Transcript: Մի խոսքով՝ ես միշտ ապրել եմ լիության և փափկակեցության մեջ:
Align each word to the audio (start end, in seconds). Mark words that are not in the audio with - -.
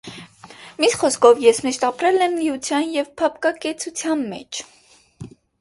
Մի 0.83 0.87
խոսքով՝ 1.01 1.43
ես 1.43 1.59
միշտ 1.67 1.85
ապրել 1.89 2.17
եմ 2.29 2.35
լիության 2.41 2.89
և 2.97 3.13
փափկակեցության 3.21 4.29
մեջ: 4.35 4.65